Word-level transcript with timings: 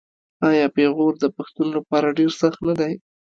آیا 0.49 0.65
پېغور 0.75 1.13
د 1.19 1.25
پښتون 1.37 1.67
لپاره 1.77 2.15
ډیر 2.17 2.31
سخت 2.41 2.59
نه 2.67 2.73
دی؟ 2.79 2.93